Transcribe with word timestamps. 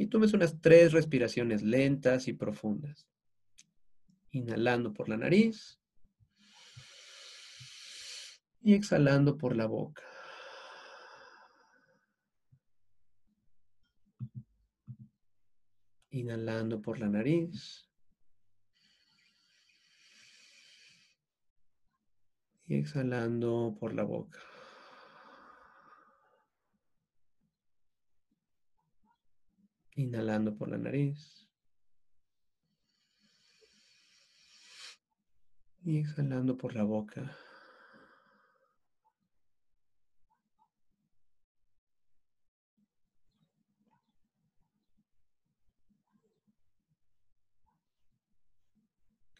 Y 0.00 0.06
tomes 0.06 0.32
unas 0.32 0.58
tres 0.62 0.92
respiraciones 0.94 1.60
lentas 1.60 2.26
y 2.26 2.32
profundas. 2.32 3.06
Inhalando 4.30 4.94
por 4.94 5.10
la 5.10 5.18
nariz 5.18 5.78
y 8.62 8.72
exhalando 8.72 9.36
por 9.36 9.54
la 9.54 9.66
boca. 9.66 10.02
Inhalando 16.08 16.80
por 16.80 16.98
la 16.98 17.10
nariz. 17.10 17.86
Y 22.64 22.76
exhalando 22.76 23.76
por 23.78 23.92
la 23.92 24.04
boca. 24.04 24.40
Inhalando 30.00 30.56
por 30.56 30.70
la 30.70 30.78
nariz. 30.78 31.46
Y 35.84 35.98
exhalando 35.98 36.56
por 36.56 36.74
la 36.74 36.84
boca. 36.84 37.36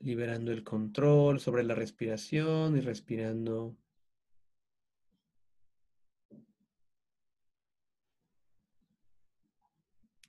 liberando 0.00 0.52
el 0.52 0.64
control 0.64 1.38
sobre 1.38 1.64
la 1.64 1.74
respiración 1.74 2.78
y 2.78 2.80
respirando 2.80 3.76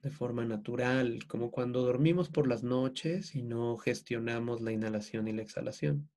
de 0.01 0.11
forma 0.11 0.45
natural, 0.45 1.25
como 1.27 1.51
cuando 1.51 1.81
dormimos 1.83 2.29
por 2.29 2.47
las 2.47 2.63
noches 2.63 3.35
y 3.35 3.43
no 3.43 3.77
gestionamos 3.77 4.61
la 4.61 4.71
inhalación 4.71 5.27
y 5.27 5.33
la 5.33 5.41
exhalación. 5.41 6.09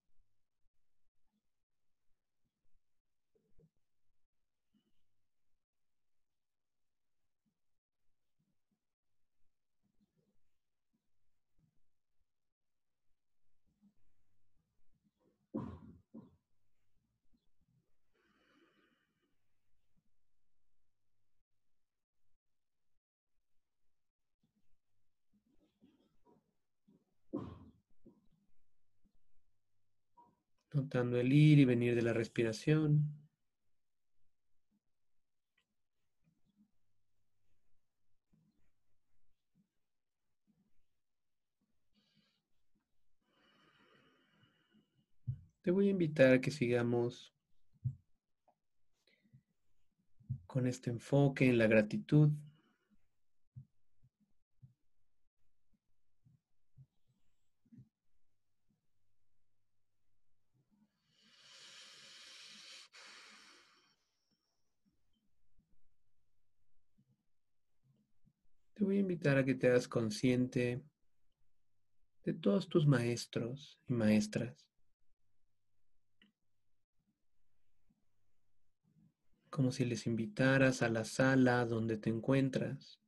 Notando 30.74 31.18
el 31.18 31.32
ir 31.32 31.58
y 31.58 31.64
venir 31.64 31.94
de 31.94 32.02
la 32.02 32.12
respiración. 32.12 33.22
Te 45.62 45.70
voy 45.70 45.86
a 45.86 45.90
invitar 45.90 46.32
a 46.32 46.40
que 46.40 46.50
sigamos 46.50 47.32
con 50.46 50.66
este 50.66 50.90
enfoque 50.90 51.48
en 51.48 51.56
la 51.56 51.66
gratitud. 51.66 52.30
A 69.30 69.44
que 69.44 69.54
te 69.54 69.68
hagas 69.68 69.86
consciente 69.86 70.82
de 72.24 72.34
todos 72.34 72.68
tus 72.68 72.86
maestros 72.86 73.78
y 73.88 73.92
maestras. 73.92 74.68
Como 79.48 79.70
si 79.70 79.84
les 79.84 80.06
invitaras 80.06 80.82
a 80.82 80.88
la 80.88 81.04
sala 81.04 81.64
donde 81.66 81.98
te 81.98 82.10
encuentras. 82.10 83.00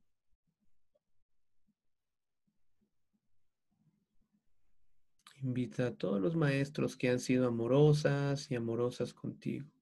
Invita 5.42 5.88
a 5.88 5.94
todos 5.94 6.20
los 6.20 6.36
maestros 6.36 6.96
que 6.96 7.10
han 7.10 7.18
sido 7.18 7.48
amorosas 7.48 8.50
y 8.50 8.54
amorosas 8.54 9.12
contigo. 9.12 9.73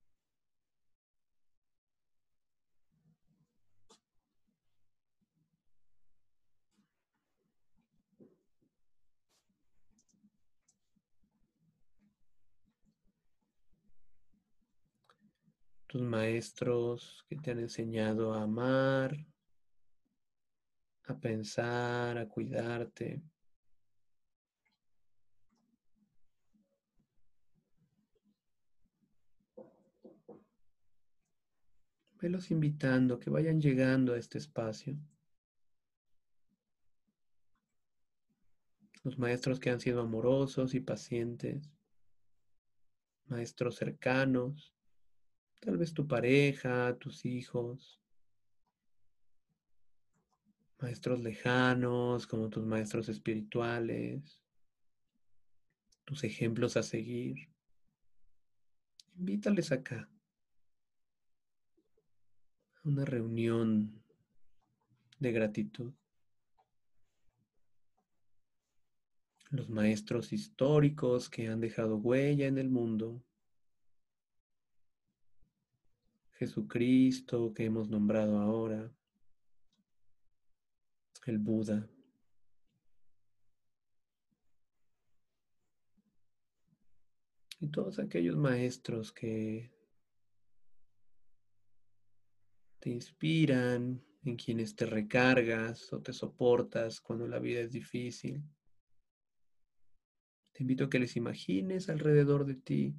Tus 15.92 16.00
maestros 16.00 17.22
que 17.28 17.36
te 17.36 17.50
han 17.50 17.58
enseñado 17.58 18.32
a 18.32 18.44
amar, 18.44 19.14
a 21.04 21.20
pensar, 21.20 22.16
a 22.16 22.26
cuidarte. 22.26 23.22
Velos 32.19 32.50
invitando, 32.50 33.19
que 33.19 33.28
vayan 33.28 33.60
llegando 33.60 34.14
a 34.14 34.16
este 34.16 34.38
espacio. 34.38 34.97
Los 39.02 39.19
maestros 39.19 39.60
que 39.60 39.69
han 39.69 39.81
sido 39.81 40.00
amorosos 40.00 40.72
y 40.72 40.81
pacientes, 40.81 41.70
maestros 43.26 43.75
cercanos, 43.76 44.72
Tal 45.62 45.76
vez 45.76 45.94
tu 45.94 46.08
pareja, 46.08 46.98
tus 46.98 47.24
hijos, 47.24 48.00
maestros 50.80 51.20
lejanos 51.20 52.26
como 52.26 52.50
tus 52.50 52.66
maestros 52.66 53.08
espirituales, 53.08 54.40
tus 56.04 56.24
ejemplos 56.24 56.76
a 56.76 56.82
seguir. 56.82 57.48
Invítales 59.14 59.70
acá 59.70 60.10
a 62.74 62.88
una 62.88 63.04
reunión 63.04 64.02
de 65.20 65.30
gratitud. 65.30 65.92
Los 69.50 69.70
maestros 69.70 70.32
históricos 70.32 71.30
que 71.30 71.46
han 71.46 71.60
dejado 71.60 71.98
huella 71.98 72.48
en 72.48 72.58
el 72.58 72.68
mundo 72.68 73.22
Jesucristo 76.32 77.53
que 77.54 77.65
hemos 77.65 77.88
nombrado 77.88 78.38
ahora, 78.38 78.93
el 81.26 81.38
Buda. 81.38 81.88
Y 87.60 87.69
todos 87.69 87.98
aquellos 87.98 88.37
maestros 88.37 89.12
que 89.12 89.70
te 92.81 92.91
inspiran, 92.91 94.02
en 94.25 94.37
quienes 94.37 94.76
te 94.76 94.87
recargas 94.87 95.93
o 95.93 96.00
te 96.00 96.12
soportas 96.12 97.00
cuando 97.00 97.26
la 97.26 97.38
vida 97.38 97.61
es 97.61 97.73
difícil. 97.73 98.43
Te 100.52 100.62
invito 100.62 100.85
a 100.85 100.90
que 100.90 100.99
les 100.99 101.17
imagines 101.17 101.88
alrededor 101.88 102.44
de 102.44 102.55
ti 102.55 102.94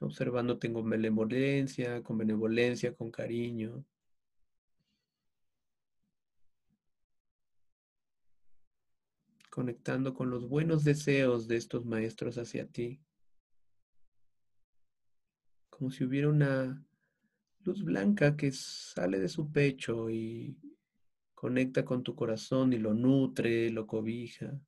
observándote 0.00 0.72
con 0.72 0.88
benevolencia, 0.88 2.02
con 2.02 2.18
benevolencia, 2.18 2.94
con 2.94 3.10
cariño. 3.10 3.84
Conectando 9.50 10.14
con 10.14 10.30
los 10.30 10.48
buenos 10.48 10.84
deseos 10.84 11.48
de 11.48 11.56
estos 11.56 11.84
maestros 11.84 12.38
hacia 12.38 12.66
ti. 12.66 13.00
Como 15.68 15.90
si 15.90 16.04
hubiera 16.04 16.28
una 16.28 16.84
luz 17.64 17.84
blanca 17.84 18.36
que 18.36 18.52
sale 18.52 19.18
de 19.18 19.28
su 19.28 19.50
pecho 19.50 20.08
y 20.08 20.56
conecta 21.34 21.84
con 21.84 22.02
tu 22.02 22.14
corazón 22.14 22.72
y 22.72 22.78
lo 22.78 22.94
nutre, 22.94 23.70
lo 23.70 23.86
cobija. 23.86 24.60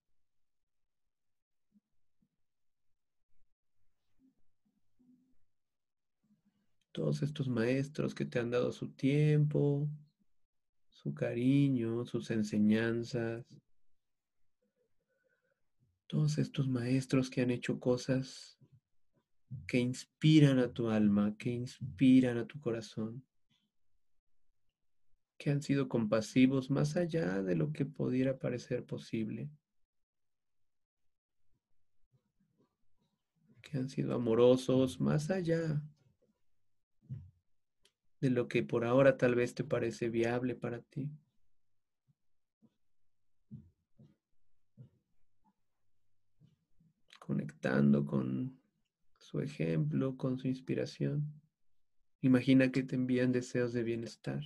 Todos 6.93 7.23
estos 7.23 7.49
maestros 7.49 8.15
que 8.15 8.27
te 8.27 8.39
han 8.39 8.51
dado 8.51 8.71
su 8.71 8.91
tiempo, 8.91 9.89
su 10.91 11.15
cariño, 11.15 12.05
sus 12.05 12.31
enseñanzas, 12.31 13.45
todos 16.07 16.37
estos 16.39 16.69
maestros 16.69 17.31
que 17.31 17.41
han 17.41 17.51
hecho 17.51 17.81
cosas 17.81 18.59
que 19.67 19.79
inspiran 19.79 20.59
a 20.59 20.73
tu 20.73 20.89
alma, 20.89 21.35
que 21.39 21.51
inspiran 21.51 22.37
a 22.39 22.47
tu 22.47 22.61
corazón, 22.61 23.25
que 25.39 25.51
han 25.51 25.63
sido 25.63 25.89
compasivos 25.89 26.71
más 26.71 26.97
allá 26.97 27.43
de 27.43 27.57
lo 27.57 27.73
que 27.73 27.87
pudiera 27.87 28.39
parecer 28.39 28.85
posible, 28.85 29.51
que 33.63 33.79
han 33.79 33.89
sido 33.89 34.15
amorosos 34.15 35.01
más 35.01 35.31
allá 35.31 35.83
de 38.23 38.31
lo 38.31 38.47
que 38.47 38.63
por 38.63 38.85
ahora 38.85 39.17
tal 39.17 39.35
vez 39.35 39.53
te 39.53 39.65
parece 39.65 40.09
viable 40.09 40.55
para 40.55 40.81
ti. 40.81 41.11
Conectando 47.19 48.07
con 48.07 48.61
su 49.19 49.41
ejemplo, 49.41 50.17
con 50.17 50.39
su 50.39 50.47
inspiración. 50.47 51.33
Imagina 52.21 52.71
que 52.71 52.85
te 52.85 52.95
envían 52.95 53.33
deseos 53.33 53.73
de 53.73 53.83
bienestar, 53.83 54.41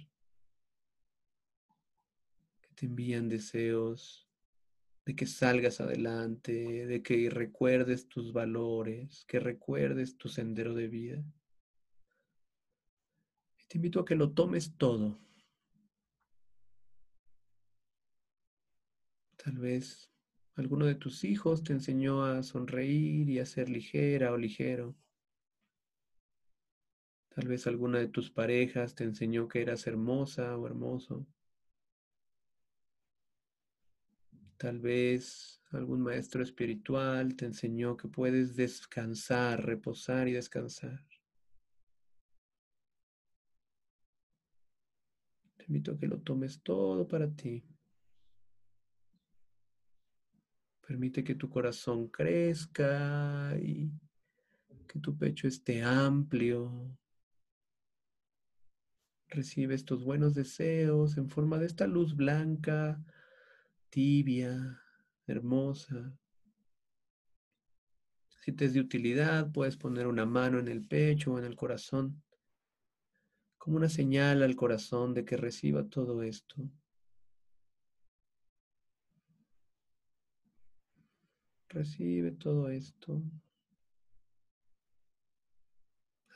que 2.62 2.70
te 2.74 2.86
envían 2.86 3.28
deseos 3.28 4.26
de 5.04 5.14
que 5.14 5.26
salgas 5.26 5.82
adelante, 5.82 6.86
de 6.86 7.02
que 7.02 7.28
recuerdes 7.28 8.08
tus 8.08 8.32
valores, 8.32 9.26
que 9.26 9.38
recuerdes 9.38 10.16
tu 10.16 10.30
sendero 10.30 10.72
de 10.72 10.88
vida. 10.88 11.22
Te 13.68 13.78
invito 13.78 14.00
a 14.00 14.04
que 14.04 14.14
lo 14.14 14.32
tomes 14.32 14.76
todo. 14.76 15.18
Tal 19.36 19.58
vez 19.58 20.10
alguno 20.54 20.86
de 20.86 20.94
tus 20.94 21.24
hijos 21.24 21.62
te 21.62 21.72
enseñó 21.72 22.24
a 22.24 22.42
sonreír 22.42 23.28
y 23.28 23.38
a 23.38 23.46
ser 23.46 23.68
ligera 23.68 24.32
o 24.32 24.36
ligero. 24.36 24.96
Tal 27.28 27.48
vez 27.48 27.66
alguna 27.66 27.98
de 27.98 28.08
tus 28.08 28.30
parejas 28.30 28.94
te 28.94 29.04
enseñó 29.04 29.46
que 29.46 29.60
eras 29.60 29.86
hermosa 29.86 30.56
o 30.56 30.66
hermoso. 30.66 31.26
Tal 34.56 34.78
vez 34.78 35.60
algún 35.70 36.00
maestro 36.00 36.42
espiritual 36.42 37.36
te 37.36 37.44
enseñó 37.44 37.96
que 37.96 38.08
puedes 38.08 38.56
descansar, 38.56 39.66
reposar 39.66 40.28
y 40.28 40.32
descansar. 40.32 41.04
Invito 45.68 45.92
a 45.92 45.98
que 45.98 46.06
lo 46.06 46.18
tomes 46.20 46.60
todo 46.62 47.06
para 47.06 47.28
ti. 47.28 47.64
Permite 50.86 51.24
que 51.24 51.34
tu 51.34 51.50
corazón 51.50 52.08
crezca 52.08 53.56
y 53.60 53.90
que 54.86 55.00
tu 55.00 55.16
pecho 55.16 55.48
esté 55.48 55.82
amplio. 55.82 56.96
Recibe 59.28 59.74
estos 59.74 60.04
buenos 60.04 60.34
deseos 60.34 61.16
en 61.16 61.28
forma 61.28 61.58
de 61.58 61.66
esta 61.66 61.88
luz 61.88 62.14
blanca, 62.14 63.04
tibia, 63.90 64.80
hermosa. 65.26 66.16
Si 68.40 68.52
te 68.52 68.66
es 68.66 68.74
de 68.74 68.80
utilidad, 68.80 69.50
puedes 69.50 69.76
poner 69.76 70.06
una 70.06 70.24
mano 70.24 70.60
en 70.60 70.68
el 70.68 70.86
pecho 70.86 71.32
o 71.32 71.38
en 71.40 71.44
el 71.44 71.56
corazón 71.56 72.22
como 73.66 73.78
una 73.78 73.88
señal 73.88 74.44
al 74.44 74.54
corazón 74.54 75.12
de 75.12 75.24
que 75.24 75.36
reciba 75.36 75.82
todo 75.88 76.22
esto. 76.22 76.54
Recibe 81.68 82.30
todo 82.30 82.68
esto. 82.68 83.20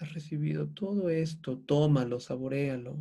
Has 0.01 0.13
recibido 0.13 0.71
todo 0.71 1.09
esto, 1.09 1.57
tómalo, 1.61 2.19
saborealo. 2.19 3.01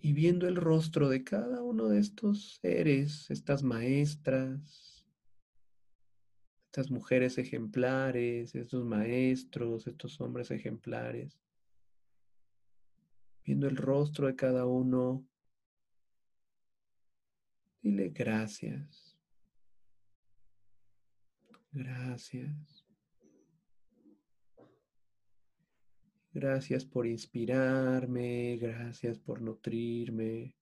Y 0.00 0.12
viendo 0.12 0.48
el 0.48 0.56
rostro 0.56 1.08
de 1.08 1.22
cada 1.22 1.62
uno 1.62 1.86
de 1.86 2.00
estos 2.00 2.58
seres, 2.60 3.30
estas 3.30 3.62
maestras, 3.62 4.97
estas 6.68 6.90
mujeres 6.90 7.38
ejemplares, 7.38 8.54
estos 8.54 8.84
maestros, 8.84 9.86
estos 9.86 10.20
hombres 10.20 10.50
ejemplares, 10.50 11.40
viendo 13.42 13.66
el 13.66 13.76
rostro 13.76 14.26
de 14.26 14.36
cada 14.36 14.66
uno, 14.66 15.26
dile 17.80 18.10
gracias. 18.10 19.18
Gracias. 21.72 22.84
Gracias 26.34 26.84
por 26.84 27.06
inspirarme, 27.06 28.58
gracias 28.58 29.18
por 29.18 29.40
nutrirme, 29.40 30.54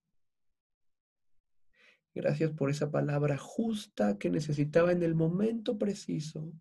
Gracias 2.17 2.49
por 2.49 2.71
esa 2.71 2.89
palabra 2.89 3.37
justa 3.37 4.17
que 4.17 4.31
necesitaba 4.31 4.91
en 4.91 5.03
el 5.03 5.13
momento 5.13 5.77
preciso, 5.77 6.51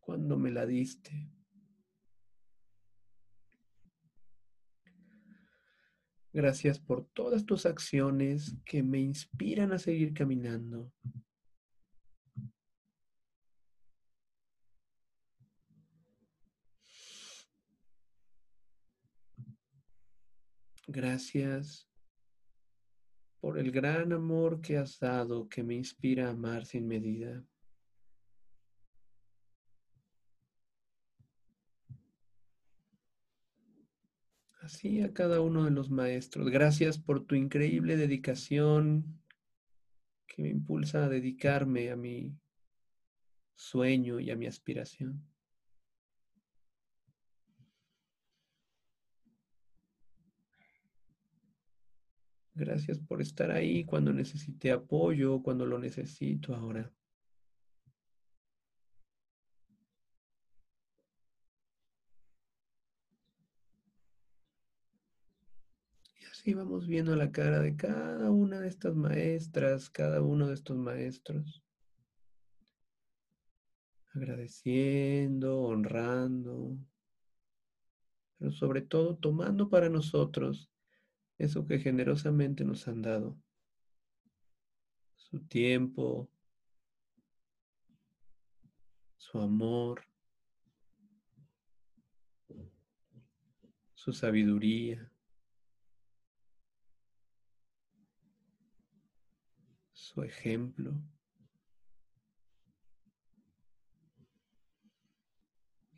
cuando 0.00 0.38
me 0.38 0.50
la 0.50 0.64
diste. 0.64 1.30
Gracias 6.32 6.78
por 6.78 7.04
todas 7.04 7.44
tus 7.44 7.66
acciones 7.66 8.56
que 8.64 8.82
me 8.82 9.00
inspiran 9.00 9.70
a 9.72 9.78
seguir 9.78 10.14
caminando. 10.14 10.90
Gracias 20.86 21.86
por 23.44 23.58
el 23.58 23.70
gran 23.72 24.10
amor 24.14 24.62
que 24.62 24.78
has 24.78 24.98
dado 24.98 25.50
que 25.50 25.62
me 25.62 25.74
inspira 25.74 26.28
a 26.28 26.30
amar 26.30 26.64
sin 26.64 26.88
medida. 26.88 27.44
Así 34.62 35.02
a 35.02 35.12
cada 35.12 35.42
uno 35.42 35.66
de 35.66 35.72
los 35.72 35.90
maestros. 35.90 36.48
Gracias 36.48 36.96
por 36.96 37.26
tu 37.26 37.34
increíble 37.34 37.98
dedicación 37.98 39.20
que 40.26 40.40
me 40.40 40.48
impulsa 40.48 41.04
a 41.04 41.10
dedicarme 41.10 41.90
a 41.90 41.96
mi 41.96 42.34
sueño 43.56 44.20
y 44.20 44.30
a 44.30 44.36
mi 44.36 44.46
aspiración. 44.46 45.22
Gracias 52.56 53.00
por 53.00 53.20
estar 53.20 53.50
ahí 53.50 53.84
cuando 53.84 54.12
necesité 54.12 54.70
apoyo, 54.70 55.42
cuando 55.42 55.66
lo 55.66 55.76
necesito 55.76 56.54
ahora. 56.54 56.92
Y 66.20 66.24
así 66.26 66.54
vamos 66.54 66.86
viendo 66.86 67.16
la 67.16 67.32
cara 67.32 67.58
de 67.60 67.74
cada 67.74 68.30
una 68.30 68.60
de 68.60 68.68
estas 68.68 68.94
maestras, 68.94 69.90
cada 69.90 70.22
uno 70.22 70.46
de 70.46 70.54
estos 70.54 70.76
maestros. 70.76 71.60
Agradeciendo, 74.14 75.60
honrando, 75.60 76.78
pero 78.38 78.52
sobre 78.52 78.82
todo 78.82 79.16
tomando 79.16 79.68
para 79.68 79.88
nosotros 79.88 80.70
eso 81.38 81.66
que 81.66 81.78
generosamente 81.78 82.64
nos 82.64 82.86
han 82.88 83.02
dado, 83.02 83.36
su 85.16 85.40
tiempo, 85.40 86.30
su 89.16 89.40
amor, 89.40 90.06
su 93.94 94.12
sabiduría, 94.12 95.10
su 99.92 100.22
ejemplo. 100.22 100.92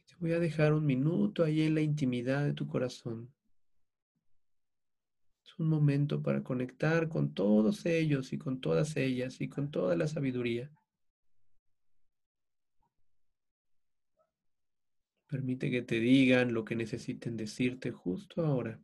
Te 0.07 0.15
voy 0.19 0.33
a 0.33 0.39
dejar 0.39 0.73
un 0.73 0.87
minuto 0.87 1.45
ahí 1.45 1.63
en 1.63 1.75
la 1.75 1.83
intimidad 1.83 2.45
de 2.45 2.55
tu 2.55 2.67
corazón 2.67 3.36
un 5.59 5.69
momento 5.69 6.23
para 6.23 6.43
conectar 6.43 7.09
con 7.09 7.33
todos 7.33 7.87
ellos 7.87 8.33
y 8.33 8.39
con 8.39 8.61
todas 8.61 8.97
ellas 8.97 9.41
y 9.41 9.49
con 9.49 9.71
toda 9.71 9.97
la 9.97 10.07
sabiduría. 10.09 10.71
Permite 15.29 15.71
que 15.71 15.83
te 15.83 15.99
digan 15.99 16.55
lo 16.55 16.65
que 16.65 16.77
necesiten 16.77 17.37
decirte 17.37 17.91
justo 17.91 18.45
ahora. 18.47 18.81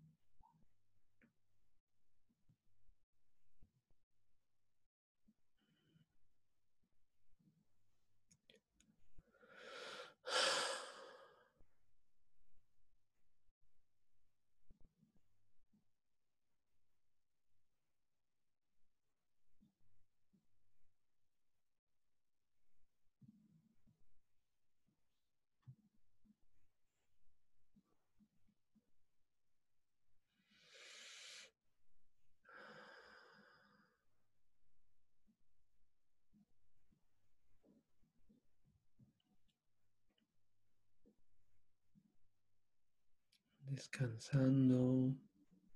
Descansando 43.72 45.16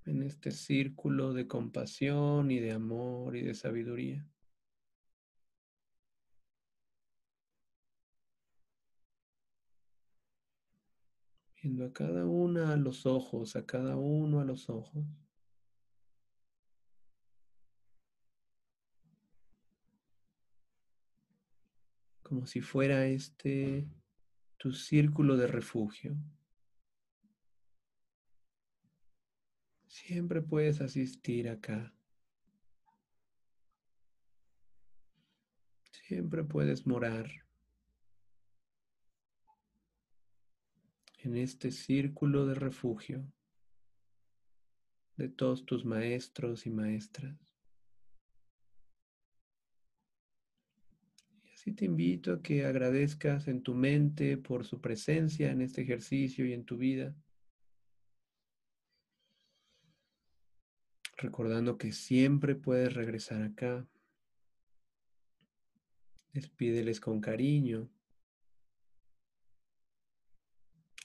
en 0.05 0.23
este 0.23 0.51
círculo 0.51 1.33
de 1.33 1.49
compasión 1.49 2.51
y 2.51 2.61
de 2.61 2.73
amor 2.73 3.37
y 3.37 3.43
de 3.43 3.55
sabiduría. 3.55 4.29
Viendo 11.63 11.87
a 11.87 11.93
cada 11.93 12.27
una 12.27 12.75
a 12.75 12.77
los 12.77 13.07
ojos, 13.07 13.57
a 13.57 13.65
cada 13.65 13.97
uno 13.97 14.41
a 14.41 14.45
los 14.45 14.69
ojos. 14.69 15.05
Como 22.23 22.47
si 22.47 22.61
fuera 22.61 23.07
este 23.07 23.89
tu 24.59 24.73
círculo 24.73 25.37
de 25.37 25.47
refugio. 25.47 26.17
Siempre 29.97 30.43
puedes 30.43 30.83
asistir 30.83 31.49
acá. 31.49 31.91
Siempre 35.91 36.45
puedes 36.45 36.87
morar 36.87 37.31
en 41.21 41.37
este 41.39 41.71
círculo 41.73 42.45
de 42.45 42.55
refugio 42.57 43.27
de 45.17 45.31
todos 45.31 45.65
tus 45.65 45.87
maestros 45.87 46.67
y 46.67 46.71
maestras. 46.71 47.35
Y 51.43 51.51
así 51.53 51.73
te 51.73 51.87
invito 51.87 52.35
a 52.35 52.43
que 52.43 52.67
agradezcas 52.67 53.49
en 53.49 53.63
tu 53.63 53.75
mente 53.75 54.37
por 54.37 54.67
su 54.67 54.79
presencia 54.79 55.51
en 55.51 55.63
este 55.63 55.81
ejercicio 55.81 56.45
y 56.45 56.53
en 56.53 56.67
tu 56.67 56.77
vida. 56.77 57.17
Recordando 61.17 61.79
que 61.79 61.93
siempre 61.93 62.55
puedes 62.55 62.95
regresar 62.95 63.43
acá. 63.43 63.87
Despídeles 66.33 67.01
con 67.01 67.21
cariño, 67.21 67.89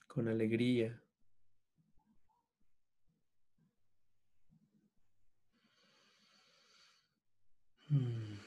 con 0.08 0.28
alegría. 0.28 1.02
Mm. 7.90 8.40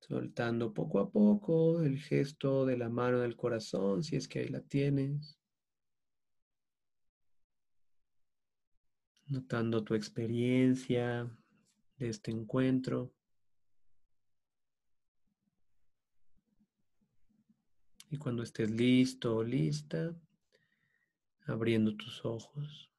Soltando 0.00 0.74
poco 0.74 0.98
a 0.98 1.10
poco 1.10 1.82
el 1.82 1.98
gesto 1.98 2.66
de 2.66 2.76
la 2.76 2.88
mano 2.88 3.20
del 3.20 3.36
corazón, 3.36 4.02
si 4.02 4.16
es 4.16 4.28
que 4.28 4.40
ahí 4.40 4.48
la 4.48 4.60
tienes. 4.60 5.39
Notando 9.30 9.84
tu 9.84 9.94
experiencia 9.94 11.30
de 11.98 12.08
este 12.08 12.32
encuentro. 12.32 13.12
Y 18.10 18.18
cuando 18.18 18.42
estés 18.42 18.70
listo 18.70 19.36
o 19.36 19.44
lista, 19.44 20.14
abriendo 21.46 21.96
tus 21.96 22.24
ojos. 22.24 22.89